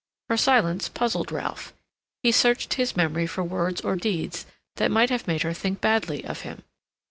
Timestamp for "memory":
2.97-3.27